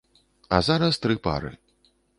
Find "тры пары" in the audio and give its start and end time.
1.05-1.57